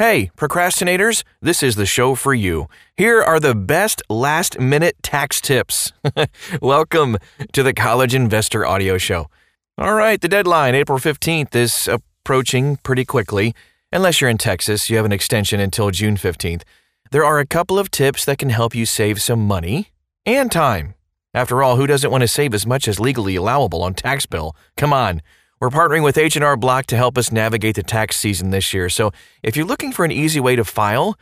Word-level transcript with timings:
Hey, 0.00 0.30
procrastinators, 0.34 1.24
this 1.42 1.62
is 1.62 1.76
the 1.76 1.84
show 1.84 2.14
for 2.14 2.32
you. 2.32 2.70
Here 2.96 3.22
are 3.22 3.38
the 3.38 3.54
best 3.54 4.00
last 4.08 4.58
minute 4.58 4.96
tax 5.02 5.42
tips. 5.42 5.92
Welcome 6.62 7.18
to 7.52 7.62
the 7.62 7.74
College 7.74 8.14
Investor 8.14 8.64
Audio 8.64 8.96
Show. 8.96 9.28
All 9.76 9.92
right, 9.92 10.18
the 10.18 10.26
deadline, 10.26 10.74
April 10.74 10.98
15th, 10.98 11.54
is 11.54 11.86
approaching 11.86 12.78
pretty 12.78 13.04
quickly. 13.04 13.54
Unless 13.92 14.22
you're 14.22 14.30
in 14.30 14.38
Texas, 14.38 14.88
you 14.88 14.96
have 14.96 15.04
an 15.04 15.12
extension 15.12 15.60
until 15.60 15.90
June 15.90 16.16
15th. 16.16 16.62
There 17.10 17.26
are 17.26 17.38
a 17.38 17.44
couple 17.44 17.78
of 17.78 17.90
tips 17.90 18.24
that 18.24 18.38
can 18.38 18.48
help 18.48 18.74
you 18.74 18.86
save 18.86 19.20
some 19.20 19.46
money 19.46 19.90
and 20.24 20.50
time. 20.50 20.94
After 21.34 21.62
all, 21.62 21.76
who 21.76 21.86
doesn't 21.86 22.10
want 22.10 22.22
to 22.22 22.28
save 22.28 22.54
as 22.54 22.66
much 22.66 22.88
as 22.88 23.00
legally 23.00 23.36
allowable 23.36 23.82
on 23.82 23.92
tax 23.92 24.24
bill? 24.24 24.56
Come 24.78 24.94
on. 24.94 25.20
We're 25.60 25.68
partnering 25.68 26.02
with 26.02 26.16
H&R 26.16 26.56
Block 26.56 26.86
to 26.86 26.96
help 26.96 27.18
us 27.18 27.30
navigate 27.30 27.74
the 27.74 27.82
tax 27.82 28.16
season 28.16 28.48
this 28.48 28.72
year. 28.72 28.88
So, 28.88 29.12
if 29.42 29.56
you're 29.56 29.66
looking 29.66 29.92
for 29.92 30.06
an 30.06 30.10
easy 30.10 30.40
way 30.40 30.56
to 30.56 30.64
file 30.64 31.18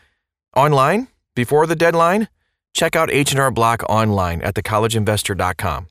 online 0.54 1.08
before 1.34 1.66
the 1.66 1.74
deadline, 1.74 2.28
check 2.72 2.94
out 2.94 3.10
H&R 3.10 3.50
Block 3.50 3.82
online 3.88 4.40
at 4.42 4.54
thecollegeinvestor.com. 4.54 5.88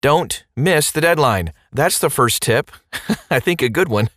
Don't 0.00 0.44
miss 0.56 0.90
the 0.90 1.02
deadline. 1.02 1.52
That's 1.72 1.98
the 1.98 2.08
first 2.08 2.40
tip. 2.40 2.70
I 3.30 3.38
think 3.38 3.60
a 3.60 3.68
good 3.68 3.88
one. 3.88 4.08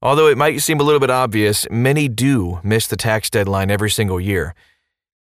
Although 0.00 0.28
it 0.28 0.38
might 0.38 0.62
seem 0.62 0.80
a 0.80 0.82
little 0.82 1.00
bit 1.00 1.10
obvious, 1.10 1.66
many 1.70 2.08
do 2.08 2.58
miss 2.62 2.86
the 2.86 2.96
tax 2.96 3.28
deadline 3.28 3.70
every 3.70 3.90
single 3.90 4.18
year. 4.18 4.54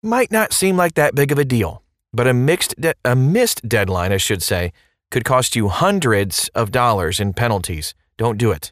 Might 0.01 0.31
not 0.31 0.51
seem 0.51 0.77
like 0.77 0.95
that 0.95 1.13
big 1.13 1.31
of 1.31 1.37
a 1.37 1.45
deal, 1.45 1.83
but 2.11 2.25
a 2.25 2.33
mixed 2.33 2.79
de- 2.81 2.95
a 3.05 3.15
missed 3.15 3.69
deadline, 3.69 4.11
I 4.11 4.17
should 4.17 4.41
say, 4.41 4.73
could 5.11 5.25
cost 5.25 5.55
you 5.55 5.67
hundreds 5.67 6.49
of 6.55 6.71
dollars 6.71 7.19
in 7.19 7.33
penalties. 7.33 7.93
Don't 8.17 8.37
do 8.37 8.51
it. 8.51 8.71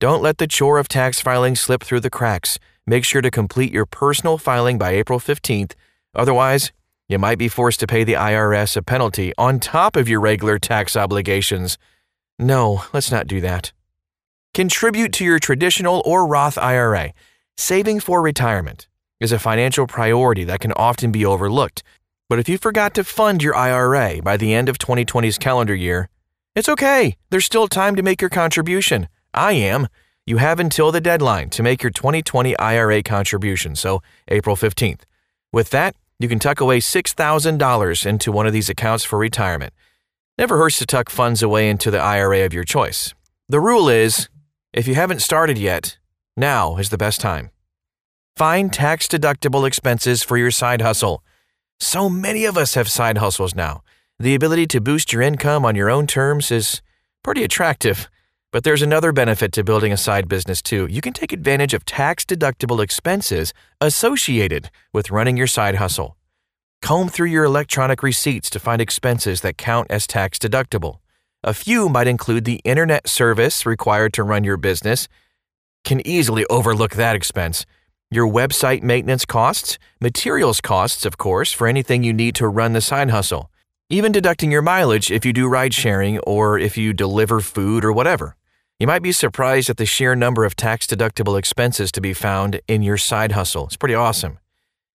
Don't 0.00 0.22
let 0.22 0.38
the 0.38 0.46
chore 0.46 0.78
of 0.78 0.88
tax 0.88 1.20
filing 1.20 1.54
slip 1.54 1.84
through 1.84 2.00
the 2.00 2.10
cracks. 2.10 2.58
Make 2.86 3.04
sure 3.04 3.22
to 3.22 3.30
complete 3.30 3.72
your 3.72 3.86
personal 3.86 4.38
filing 4.38 4.78
by 4.78 4.90
April 4.90 5.20
15th. 5.20 5.72
Otherwise, 6.14 6.72
you 7.08 7.18
might 7.18 7.38
be 7.38 7.48
forced 7.48 7.80
to 7.80 7.86
pay 7.86 8.04
the 8.04 8.14
IRS 8.14 8.76
a 8.76 8.82
penalty 8.82 9.32
on 9.38 9.60
top 9.60 9.94
of 9.94 10.08
your 10.08 10.20
regular 10.20 10.58
tax 10.58 10.96
obligations. 10.96 11.78
No, 12.38 12.84
let's 12.92 13.12
not 13.12 13.26
do 13.26 13.40
that. 13.42 13.72
Contribute 14.54 15.12
to 15.12 15.24
your 15.24 15.38
traditional 15.38 16.02
or 16.04 16.26
Roth 16.26 16.58
IRA. 16.58 17.12
Saving 17.56 18.00
for 18.00 18.22
retirement 18.22 18.88
is 19.20 19.32
a 19.32 19.38
financial 19.38 19.86
priority 19.86 20.44
that 20.44 20.60
can 20.60 20.72
often 20.72 21.12
be 21.12 21.24
overlooked. 21.24 21.82
But 22.28 22.38
if 22.40 22.48
you 22.48 22.58
forgot 22.58 22.94
to 22.94 23.04
fund 23.04 23.42
your 23.42 23.54
IRA 23.54 24.20
by 24.20 24.36
the 24.36 24.52
end 24.52 24.68
of 24.68 24.78
2020's 24.78 25.38
calendar 25.38 25.74
year, 25.74 26.08
it's 26.56 26.68
okay. 26.68 27.16
There's 27.30 27.44
still 27.44 27.68
time 27.68 27.94
to 27.96 28.02
make 28.02 28.20
your 28.20 28.30
contribution. 28.30 29.08
I 29.32 29.52
am. 29.52 29.86
You 30.26 30.38
have 30.38 30.58
until 30.58 30.90
the 30.90 31.00
deadline 31.00 31.50
to 31.50 31.62
make 31.62 31.84
your 31.84 31.90
2020 31.90 32.58
IRA 32.58 33.02
contribution, 33.04 33.76
so 33.76 34.02
April 34.26 34.56
15th. 34.56 35.02
With 35.52 35.70
that, 35.70 35.94
you 36.18 36.28
can 36.28 36.40
tuck 36.40 36.60
away 36.60 36.80
$6,000 36.80 38.06
into 38.06 38.32
one 38.32 38.46
of 38.46 38.52
these 38.52 38.68
accounts 38.68 39.04
for 39.04 39.18
retirement. 39.18 39.72
Never 40.36 40.58
hurts 40.58 40.78
to 40.78 40.86
tuck 40.86 41.10
funds 41.10 41.42
away 41.42 41.68
into 41.68 41.92
the 41.92 42.00
IRA 42.00 42.44
of 42.44 42.52
your 42.52 42.64
choice. 42.64 43.14
The 43.48 43.60
rule 43.60 43.88
is 43.88 44.28
if 44.72 44.88
you 44.88 44.96
haven't 44.96 45.22
started 45.22 45.58
yet, 45.58 45.98
now 46.36 46.76
is 46.76 46.88
the 46.88 46.98
best 46.98 47.20
time. 47.20 47.50
Find 48.34 48.72
tax 48.72 49.06
deductible 49.06 49.66
expenses 49.66 50.22
for 50.24 50.36
your 50.36 50.50
side 50.50 50.80
hustle. 50.80 51.22
So 51.78 52.08
many 52.08 52.44
of 52.44 52.56
us 52.56 52.74
have 52.74 52.90
side 52.90 53.18
hustles 53.18 53.54
now. 53.54 53.82
The 54.18 54.34
ability 54.34 54.66
to 54.68 54.80
boost 54.80 55.12
your 55.12 55.22
income 55.22 55.64
on 55.64 55.76
your 55.76 55.90
own 55.90 56.06
terms 56.06 56.50
is 56.50 56.80
pretty 57.22 57.44
attractive. 57.44 58.08
But 58.52 58.64
there's 58.64 58.80
another 58.80 59.12
benefit 59.12 59.52
to 59.52 59.64
building 59.64 59.92
a 59.92 59.96
side 59.98 60.28
business 60.28 60.62
too. 60.62 60.86
You 60.86 61.02
can 61.02 61.12
take 61.12 61.32
advantage 61.32 61.74
of 61.74 61.84
tax 61.84 62.24
deductible 62.24 62.82
expenses 62.82 63.52
associated 63.80 64.70
with 64.92 65.10
running 65.10 65.36
your 65.36 65.46
side 65.46 65.74
hustle. 65.74 66.16
Comb 66.80 67.08
through 67.08 67.28
your 67.28 67.44
electronic 67.44 68.02
receipts 68.02 68.48
to 68.50 68.60
find 68.60 68.80
expenses 68.80 69.42
that 69.42 69.58
count 69.58 69.88
as 69.90 70.06
tax 70.06 70.38
deductible. 70.38 71.00
A 71.42 71.52
few 71.52 71.88
might 71.88 72.06
include 72.06 72.44
the 72.44 72.60
internet 72.64 73.08
service 73.08 73.66
required 73.66 74.12
to 74.14 74.22
run 74.22 74.44
your 74.44 74.56
business. 74.56 75.08
Can 75.84 76.06
easily 76.06 76.46
overlook 76.46 76.94
that 76.94 77.16
expense. 77.16 77.66
Your 78.10 78.28
website 78.28 78.82
maintenance 78.82 79.24
costs, 79.24 79.78
materials 80.00 80.60
costs, 80.60 81.04
of 81.04 81.18
course, 81.18 81.52
for 81.52 81.66
anything 81.66 82.02
you 82.02 82.12
need 82.12 82.34
to 82.36 82.48
run 82.48 82.72
the 82.72 82.80
side 82.80 83.10
hustle 83.10 83.50
even 83.88 84.10
deducting 84.10 84.50
your 84.50 84.62
mileage 84.62 85.12
if 85.12 85.24
you 85.24 85.32
do 85.32 85.46
ride 85.46 85.72
sharing 85.72 86.18
or 86.20 86.58
if 86.58 86.76
you 86.76 86.92
deliver 86.92 87.40
food 87.40 87.84
or 87.84 87.92
whatever. 87.92 88.34
You 88.80 88.86
might 88.88 89.02
be 89.02 89.12
surprised 89.12 89.70
at 89.70 89.76
the 89.76 89.86
sheer 89.86 90.16
number 90.16 90.44
of 90.44 90.56
tax 90.56 90.88
deductible 90.88 91.38
expenses 91.38 91.92
to 91.92 92.00
be 92.00 92.12
found 92.12 92.60
in 92.66 92.82
your 92.82 92.96
side 92.96 93.32
hustle. 93.32 93.66
It's 93.66 93.76
pretty 93.76 93.94
awesome. 93.94 94.40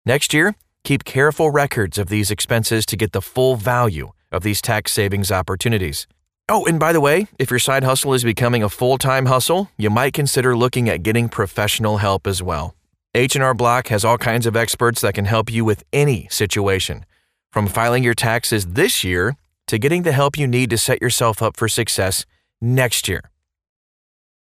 Next 0.07 0.33
year, 0.33 0.55
keep 0.85 1.05
careful 1.05 1.51
records 1.51 1.99
of 1.99 2.09
these 2.09 2.31
expenses 2.31 2.87
to 2.87 2.97
get 2.97 3.13
the 3.13 3.21
full 3.21 3.57
value 3.57 4.13
of 4.33 4.43
these 4.43 4.63
tax 4.63 4.93
savings 4.93 5.31
opportunities. 5.31 6.07
Oh, 6.49 6.65
and 6.65 6.81
by 6.81 6.95
the 6.95 7.01
way, 7.01 7.27
if 7.39 7.51
your 7.51 7.59
side 7.59 7.85
hustle 7.85 8.15
is 8.15 8.25
becoming 8.25 8.63
a 8.63 8.71
full-time 8.71 9.27
hustle, 9.27 9.71
you 9.77 9.91
might 9.91 10.15
consider 10.15 10.57
looking 10.57 10.89
at 10.89 11.03
getting 11.03 11.29
professional 11.29 11.99
help 11.99 12.27
as 12.27 12.43
well. 12.43 12.75
H&R 13.15 13.55
Block 13.55 13.89
has 13.89 14.05
all 14.05 14.19
kinds 14.19 14.45
of 14.45 14.55
experts 14.55 15.01
that 15.01 15.15
can 15.15 15.25
help 15.25 15.51
you 15.51 15.65
with 15.65 15.83
any 15.93 16.29
situation. 16.31 17.07
From 17.51 17.67
filing 17.67 18.05
your 18.05 18.15
taxes 18.15 18.67
this 18.67 19.03
year 19.03 19.35
to 19.67 19.79
getting 19.79 20.03
the 20.03 20.13
help 20.13 20.37
you 20.37 20.47
need 20.47 20.69
to 20.71 20.79
set 20.79 21.01
yourself 21.01 21.43
up 21.43 21.57
for 21.57 21.69
success 21.69 22.27
next 22.61 23.09
year. 23.09 23.31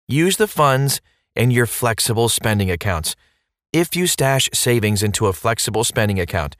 Use 0.06 0.36
the 0.36 0.46
funds 0.46 1.00
in 1.34 1.50
your 1.50 1.66
flexible 1.66 2.28
spending 2.28 2.70
accounts. 2.70 3.16
If 3.72 3.96
you 3.96 4.06
stash 4.06 4.50
savings 4.52 5.02
into 5.02 5.26
a 5.26 5.32
flexible 5.32 5.84
spending 5.84 6.20
account, 6.20 6.54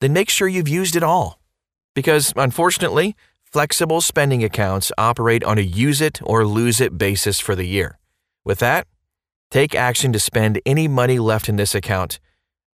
then 0.00 0.12
make 0.12 0.28
sure 0.28 0.48
you've 0.48 0.68
used 0.68 0.96
it 0.96 1.02
all. 1.02 1.38
Because 1.94 2.34
unfortunately, 2.36 3.16
flexible 3.42 4.00
spending 4.00 4.44
accounts 4.44 4.92
operate 4.98 5.44
on 5.44 5.56
a 5.56 5.62
use 5.62 6.00
it 6.00 6.20
or 6.22 6.46
lose 6.46 6.80
it 6.80 6.98
basis 6.98 7.40
for 7.40 7.54
the 7.54 7.66
year. 7.66 7.98
With 8.44 8.58
that, 8.58 8.86
take 9.50 9.74
action 9.74 10.12
to 10.12 10.18
spend 10.18 10.60
any 10.66 10.88
money 10.88 11.18
left 11.18 11.48
in 11.48 11.56
this 11.56 11.74
account 11.74 12.18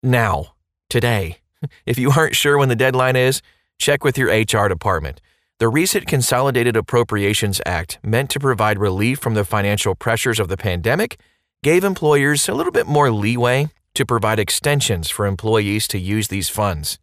now, 0.04 0.54
today. 0.90 1.38
If 1.86 1.98
you 1.98 2.12
aren't 2.12 2.36
sure 2.36 2.60
when 2.60 2.70
the 2.70 2.76
deadline 2.76 3.16
is, 3.16 3.42
check 3.80 4.04
with 4.04 4.20
your 4.20 4.30
HR 4.30 4.68
department. 4.68 5.20
The 5.58 5.70
recent 5.70 6.06
Consolidated 6.06 6.76
Appropriations 6.76 7.60
Act, 7.66 7.98
meant 8.04 8.30
to 8.32 8.40
provide 8.40 8.78
relief 8.78 9.20
from 9.20 9.34
the 9.34 9.46
financial 9.46 9.96
pressures 9.96 10.40
of 10.40 10.48
the 10.48 10.58
pandemic, 10.58 11.20
gave 11.64 11.84
employers 11.84 12.48
a 12.48 12.54
little 12.54 12.74
bit 12.74 12.86
more 12.86 13.10
leeway 13.10 13.70
to 13.96 14.06
provide 14.06 14.38
extensions 14.38 15.10
for 15.10 15.26
employees 15.26 15.88
to 15.88 15.98
use 15.98 16.28
these 16.28 16.50
funds. 16.50 17.00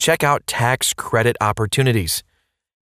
Check 0.00 0.22
out 0.22 0.46
tax 0.46 0.94
credit 0.94 1.36
opportunities. 1.40 2.22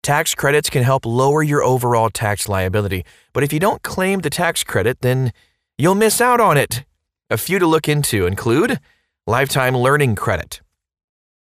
Tax 0.04 0.36
credits 0.36 0.70
can 0.70 0.84
help 0.84 1.06
lower 1.06 1.42
your 1.42 1.64
overall 1.64 2.10
tax 2.10 2.48
liability, 2.48 3.06
but 3.34 3.44
if 3.44 3.52
you 3.52 3.60
don't 3.60 3.82
claim 3.82 4.20
the 4.20 4.30
tax 4.30 4.64
credit, 4.64 5.02
then 5.02 5.32
you'll 5.78 5.96
miss 5.96 6.22
out 6.22 6.40
on 6.40 6.58
it. 6.58 6.84
A 7.30 7.38
few 7.38 7.60
to 7.60 7.68
look 7.68 7.90
into 7.90 8.26
include 8.26 8.80
lifetime 9.26 9.76
learning 9.76 10.16
credit, 10.16 10.62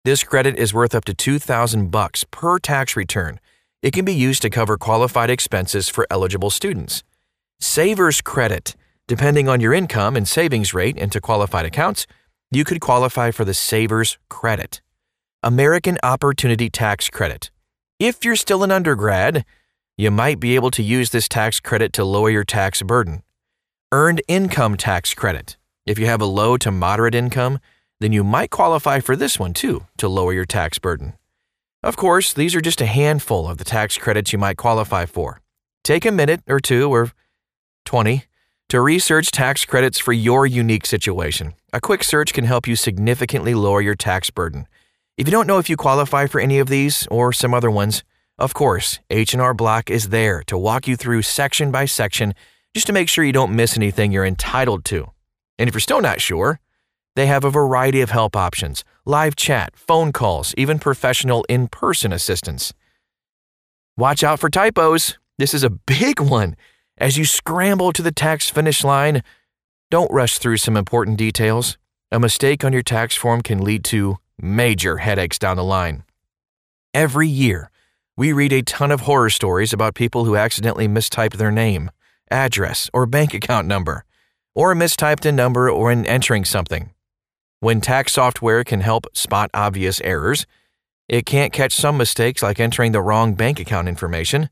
this 0.05 0.25
credit 0.25 0.57
is 0.57 0.75
worth 0.75 0.97
up 0.97 1.05
to 1.05 1.15
2000 1.15 1.93
bucks 1.93 2.25
per 2.33 2.59
tax 2.59 2.97
return. 2.97 3.39
It 3.83 3.93
can 3.93 4.05
be 4.05 4.13
used 4.13 4.43
to 4.43 4.51
cover 4.51 4.77
qualified 4.77 5.31
expenses 5.31 5.89
for 5.89 6.09
eligible 6.11 6.51
students. 6.51 7.05
Savers 7.61 8.21
credit. 8.21 8.75
Depending 9.07 9.49
on 9.49 9.61
your 9.61 9.73
income 9.73 10.17
and 10.17 10.27
savings 10.27 10.75
rate 10.75 10.97
into 10.97 11.21
qualified 11.21 11.67
accounts, 11.67 12.09
you 12.51 12.65
could 12.65 12.81
qualify 12.81 13.31
for 13.31 13.45
the 13.45 13.55
Savers 13.55 14.19
credit. 14.29 14.81
American 15.45 15.99
Opportunity 16.03 16.69
Tax 16.69 17.09
Credit. 17.09 17.53
If 18.01 18.25
you're 18.25 18.35
still 18.35 18.65
an 18.65 18.73
undergrad, 18.73 19.45
you 19.97 20.11
might 20.11 20.41
be 20.41 20.57
able 20.57 20.73
to 20.73 20.83
use 20.83 21.11
this 21.11 21.29
tax 21.29 21.61
credit 21.61 21.93
to 21.93 22.05
lower 22.05 22.31
your 22.31 22.45
tax 22.45 22.83
burden. 22.83 23.23
Earned 23.95 24.23
Income 24.27 24.79
Tax 24.79 25.13
Credit. 25.13 25.59
If 25.85 25.99
you 25.99 26.07
have 26.07 26.23
a 26.23 26.25
low 26.25 26.57
to 26.57 26.71
moderate 26.71 27.15
income, 27.15 27.59
then 28.01 28.11
you 28.11 28.25
might 28.25 28.51
qualify 28.51 29.01
for 29.01 29.17
this 29.17 29.39
one 29.39 29.53
too 29.53 29.87
to 29.99 30.09
lower 30.09 30.33
your 30.33 30.47
tax 30.47 30.79
burden. 30.79 31.13
Of 31.83 31.99
course, 31.99 32.33
these 32.33 32.55
are 32.55 32.63
just 32.63 32.81
a 32.81 32.87
handful 32.87 33.47
of 33.47 33.59
the 33.59 33.65
tax 33.65 33.99
credits 33.99 34.33
you 34.33 34.39
might 34.39 34.57
qualify 34.57 35.05
for. 35.05 35.43
Take 35.85 36.07
a 36.07 36.11
minute 36.11 36.41
or 36.49 36.59
two 36.59 36.89
or 36.89 37.13
20 37.85 38.25
to 38.71 38.81
research 38.81 39.31
tax 39.31 39.67
credits 39.67 39.99
for 39.99 40.15
your 40.15 40.47
unique 40.47 40.87
situation. 40.87 41.53
A 41.75 41.81
quick 41.81 42.03
search 42.03 42.33
can 42.33 42.47
help 42.47 42.67
you 42.67 42.77
significantly 42.77 43.53
lower 43.53 43.83
your 43.83 43.95
tax 43.95 44.31
burden. 44.31 44.67
If 45.19 45.27
you 45.27 45.33
don't 45.33 45.47
know 45.47 45.59
if 45.59 45.69
you 45.69 45.77
qualify 45.77 46.29
for 46.29 46.41
any 46.41 46.59
of 46.59 46.71
these 46.71 47.07
or 47.11 47.31
some 47.35 47.53
other 47.53 47.71
ones, 47.71 48.05
Of 48.39 48.55
course, 48.55 48.99
H&R 49.11 49.55
Block 49.55 49.91
is 49.91 50.09
there 50.09 50.43
to 50.45 50.59
walk 50.59 50.89
you 50.89 50.97
through 50.97 51.23
section 51.23 51.71
by 51.71 51.85
section 51.85 52.35
just 52.75 52.87
to 52.87 52.93
make 52.93 53.09
sure 53.09 53.25
you 53.25 53.33
don't 53.33 53.55
miss 53.55 53.77
anything 53.77 54.13
you're 54.13 54.25
entitled 54.25 54.85
to. 54.87 55.11
And 55.59 55.69
if 55.69 55.75
you're 55.75 55.81
still 55.81 56.01
not 56.01 56.21
sure, 56.21 56.61
they 57.15 57.27
have 57.27 57.45
a 57.45 57.51
variety 57.51 58.01
of 58.01 58.11
help 58.11 58.37
options 58.37 58.85
live 59.05 59.35
chat, 59.37 59.77
phone 59.77 60.13
calls, 60.13 60.55
even 60.57 60.79
professional 60.79 61.45
in 61.49 61.69
person 61.69 62.13
assistance. 62.13 62.73
Watch 63.97 64.23
out 64.23 64.41
for 64.41 64.49
typos. 64.49 65.19
This 65.39 65.55
is 65.55 65.65
a 65.65 65.71
big 65.71 66.21
one. 66.21 66.57
As 66.97 67.19
you 67.19 67.25
scramble 67.25 67.93
to 67.93 68.03
the 68.03 68.13
tax 68.13 68.49
finish 68.49 68.85
line, 68.85 69.23
don't 69.91 70.11
rush 70.13 70.39
through 70.39 70.59
some 70.59 70.77
important 70.77 71.19
details. 71.19 71.77
A 72.11 72.21
mistake 72.21 72.65
on 72.65 72.73
your 72.73 72.83
tax 72.83 73.17
form 73.17 73.43
can 73.43 73.63
lead 73.63 73.85
to 73.87 74.19
major 74.41 74.99
headaches 74.99 75.39
down 75.39 75.57
the 75.57 75.65
line. 75.65 76.05
Every 76.95 77.29
year, 77.29 77.71
we 78.17 78.33
read 78.33 78.53
a 78.53 78.63
ton 78.63 78.91
of 78.91 79.03
horror 79.03 79.31
stories 79.31 79.73
about 79.73 79.95
people 79.95 80.25
who 80.25 80.37
accidentally 80.37 80.87
mistype 80.87 81.37
their 81.37 81.51
name, 81.51 81.91
address, 82.33 82.91
or 82.93 83.07
bank 83.07 83.35
account 83.35 83.69
number, 83.69 84.05
or 84.55 84.73
a 84.73 84.75
mistyped 84.75 85.25
a 85.25 85.33
number 85.33 85.71
or 85.71 85.93
in 85.93 86.07
entering 86.07 86.45
something. 86.45 86.93
When 87.61 87.81
tax 87.81 88.13
software 88.15 88.65
can 88.65 88.81
help 88.81 89.07
spot 89.17 89.51
obvious 89.55 90.01
errors, 90.01 90.47
it 91.09 91.27
can't 91.27 91.53
catch 91.53 91.75
some 91.75 91.97
mistakes 91.97 92.43
like 92.43 92.59
entering 92.59 92.93
the 92.93 93.03
wrong 93.03 93.35
bank 93.35 93.61
account 93.61 93.87
information. 93.87 94.49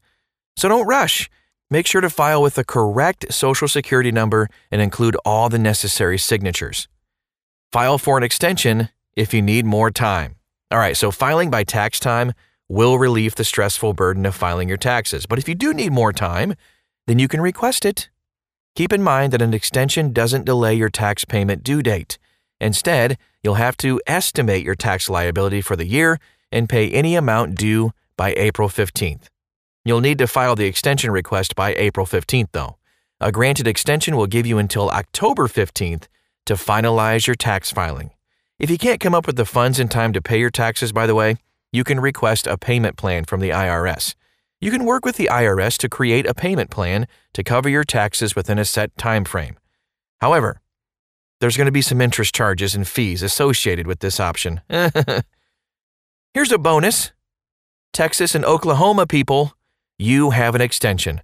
So 0.57 0.69
don't 0.69 0.87
rush. 0.87 1.29
Make 1.71 1.87
sure 1.87 2.01
to 2.01 2.11
file 2.11 2.43
with 2.43 2.55
the 2.55 2.65
correct 2.65 3.33
Social 3.33 3.69
Security 3.69 4.13
number 4.13 4.49
and 4.71 4.83
include 4.83 5.17
all 5.25 5.49
the 5.49 5.59
necessary 5.59 6.19
signatures. 6.19 6.89
File 7.73 7.99
for 7.99 8.19
an 8.19 8.25
extension 8.25 8.91
if 9.17 9.33
you 9.33 9.41
need 9.41 9.65
more 9.65 9.91
time. 9.91 10.37
All 10.71 10.79
right, 10.79 10.97
so 10.97 11.11
filing 11.11 11.51
by 11.51 11.65
tax 11.65 11.99
time 11.99 12.33
will 12.69 12.99
relieve 12.99 13.35
the 13.35 13.45
stressful 13.45 13.95
burden 13.95 14.27
of 14.27 14.35
filing 14.35 14.69
your 14.69 14.77
taxes. 14.77 15.27
But 15.27 15.39
if 15.39 15.49
you 15.49 15.55
do 15.55 15.75
need 15.75 15.93
more 15.93 16.13
time, 16.13 16.55
then 17.07 17.19
you 17.19 17.29
can 17.29 17.41
request 17.41 17.85
it. 17.85 18.09
Keep 18.77 18.93
in 18.93 19.03
mind 19.03 19.33
that 19.33 19.43
an 19.43 19.55
extension 19.55 20.13
doesn't 20.13 20.45
delay 20.45 20.75
your 20.75 20.89
tax 20.89 21.25
payment 21.25 21.63
due 21.65 21.83
date. 21.83 22.19
Instead, 22.61 23.19
you'll 23.43 23.55
have 23.55 23.77
to 23.79 24.01
estimate 24.07 24.65
your 24.65 24.75
tax 24.75 25.09
liability 25.09 25.61
for 25.61 25.77
the 25.77 25.87
year 25.87 26.19
and 26.53 26.69
pay 26.69 26.91
any 26.91 27.17
amount 27.17 27.57
due 27.57 27.93
by 28.17 28.35
April 28.37 28.69
15th. 28.69 29.29
You'll 29.85 30.01
need 30.01 30.19
to 30.19 30.27
file 30.27 30.57
the 30.57 30.67
extension 30.67 31.11
request 31.11 31.57
by 31.57 31.75
April 31.75 32.05
15th, 32.05 32.49
though. 32.53 32.77
A 33.21 33.33
granted 33.33 33.67
extension 33.67 34.17
will 34.17 34.27
give 34.27 34.47
you 34.47 34.59
until 34.59 34.91
October 34.91 35.47
15th 35.47 36.07
to 36.47 36.55
finalize 36.55 37.27
your 37.27 37.37
tax 37.37 37.71
filing. 37.71 38.11
If 38.59 38.71
you 38.71 38.77
can't 38.77 39.01
come 39.01 39.15
up 39.15 39.27
with 39.27 39.37
the 39.37 39.47
funds 39.47 39.79
in 39.79 39.89
time 39.89 40.13
to 40.13 40.21
pay 40.21 40.39
your 40.39 40.51
taxes, 40.51 40.93
by 40.93 41.07
the 41.07 41.15
way, 41.15 41.37
you 41.73 41.85
can 41.85 42.01
request 42.01 42.47
a 42.47 42.59
payment 42.59 42.97
plan 42.97 43.25
from 43.25 43.41
the 43.41 43.51
IRS. 43.51 44.15
You 44.63 44.71
can 44.71 44.85
work 44.85 45.07
with 45.07 45.17
the 45.17 45.31
IRS 45.33 45.79
to 45.79 45.89
create 45.89 46.27
a 46.27 46.35
payment 46.35 46.69
plan 46.69 47.09
to 47.33 47.43
cover 47.43 47.71
your 47.71 47.85
taxes 47.85 48.37
within 48.37 48.59
a 48.59 48.65
set 48.67 48.95
time 48.99 49.25
frame. 49.25 49.57
However, 50.21 50.61
there's 51.41 51.57
going 51.57 51.67
to 51.67 51.73
be 51.73 51.81
some 51.81 52.03
interest 52.03 52.35
charges 52.35 52.75
and 52.75 52.87
fees 52.87 53.23
associated 53.23 53.87
with 53.87 54.01
this 54.01 54.21
option. 54.21 54.61
Here's 56.35 56.53
a 56.53 56.59
bonus 56.59 57.13
Texas 57.95 58.35
and 58.35 58.45
Oklahoma 58.45 59.07
people, 59.07 59.55
you 59.99 60.31
have 60.31 60.55
an 60.55 60.61
extension. 60.61 61.23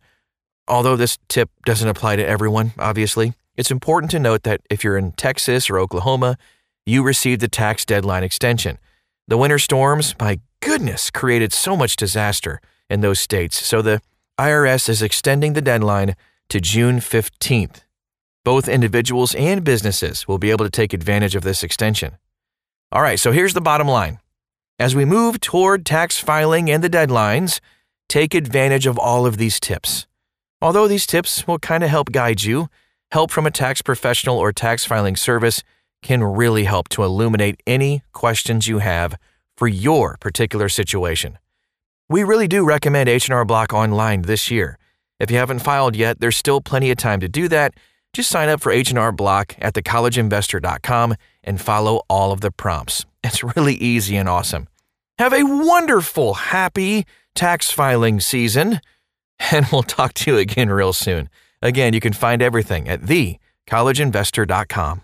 Although 0.67 0.97
this 0.97 1.19
tip 1.29 1.51
doesn't 1.67 1.89
apply 1.89 2.17
to 2.17 2.27
everyone, 2.27 2.73
obviously, 2.79 3.35
it's 3.55 3.71
important 3.71 4.11
to 4.13 4.19
note 4.19 4.45
that 4.45 4.63
if 4.71 4.83
you're 4.83 4.97
in 4.97 5.13
Texas 5.13 5.69
or 5.69 5.79
Oklahoma, 5.79 6.39
you 6.87 7.03
received 7.03 7.43
the 7.43 7.49
tax 7.49 7.85
deadline 7.85 8.25
extension. 8.25 8.79
The 9.29 9.37
winter 9.37 9.59
storms, 9.59 10.15
my 10.19 10.41
goodness, 10.61 11.11
created 11.11 11.53
so 11.53 11.77
much 11.77 11.97
disaster 11.97 12.61
in 12.89 13.01
those 13.01 13.21
states, 13.21 13.65
so 13.65 13.83
the 13.83 14.01
IRS 14.39 14.89
is 14.89 15.03
extending 15.03 15.55
the 15.55 15.63
deadline 15.63 16.15
to 16.49 16.61
June 16.61 16.99
15th. 16.99 17.83
Both 18.45 18.69
individuals 18.69 19.35
and 19.35 19.65
businesses 19.65 20.29
will 20.29 20.39
be 20.39 20.51
able 20.51 20.65
to 20.65 20.71
take 20.71 20.93
advantage 20.93 21.35
of 21.35 21.43
this 21.43 21.63
extension. 21.63 22.19
All 22.93 23.03
right, 23.03 23.19
so 23.19 23.33
here's 23.33 23.55
the 23.55 23.61
bottom 23.61 23.89
line. 23.89 24.21
As 24.79 24.95
we 24.95 25.05
move 25.05 25.41
toward 25.41 25.85
tax 25.85 26.19
filing 26.19 26.71
and 26.71 26.85
the 26.85 26.91
deadlines, 26.91 27.61
take 28.09 28.35
advantage 28.35 28.87
of 28.87 28.99
all 28.99 29.27
of 29.27 29.39
these 29.39 29.59
tips. 29.59 30.07
Although 30.61 30.87
these 30.87 31.07
tips 31.07 31.47
will 31.47 31.59
kind 31.59 31.83
of 31.83 31.91
help 31.91 32.13
guide 32.13 32.43
you, 32.43 32.69
help 33.11 33.31
from 33.31 33.47
a 33.47 33.51
tax 33.51 33.83
professional 33.83 34.39
or 34.39 34.53
tax 34.53 34.85
filing 34.85 35.17
service 35.17 35.63
can 36.03 36.23
really 36.23 36.65
help 36.65 36.89
to 36.91 37.03
illuminate 37.03 37.61
any 37.67 38.03
questions 38.13 38.69
you 38.69 38.79
have 38.79 39.17
for 39.57 39.67
your 39.67 40.17
particular 40.21 40.69
situation. 40.69 41.39
We 42.09 42.23
really 42.23 42.47
do 42.47 42.65
recommend 42.65 43.09
H&R 43.09 43.45
Block 43.45 43.73
online 43.73 44.23
this 44.23 44.49
year. 44.51 44.79
If 45.19 45.29
you 45.31 45.39
haven't 45.39 45.59
filed 45.61 45.97
yet, 45.97 46.21
there's 46.21 46.37
still 46.37 46.61
plenty 46.61 46.91
of 46.93 46.99
time 46.99 47.19
to 47.21 47.29
do 47.29 47.49
that. 47.49 47.75
Just 48.13 48.31
sign 48.31 48.49
up 48.49 48.61
for 48.61 48.71
H&R 48.71 49.11
Block 49.11 49.57
at 49.59 49.75
thecollegeinvestor.com 49.75 51.17
and 51.43 51.61
follow 51.61 52.03
all 52.09 52.31
of 52.33 52.41
the 52.41 52.51
prompts. 52.51 53.05
It's 53.27 53.43
really 53.43 53.75
easy 53.75 54.17
and 54.17 54.29
awesome. 54.29 54.69
Have 55.19 55.33
a 55.33 55.43
wonderful, 55.43 56.35
happy 56.35 57.07
tax 57.35 57.73
filing 57.73 58.21
season, 58.21 58.81
and 59.51 59.67
we'll 59.73 59.83
talk 59.83 60.15
to 60.15 60.31
you 60.31 60.39
again 60.39 60.71
real 60.71 60.93
soon. 60.93 61.29
Again, 61.61 61.93
you 61.93 61.99
can 61.99 62.13
find 62.13 62.41
everything 62.41 62.89
at 62.89 63.01
thecollegeinvestor.com. 63.01 65.01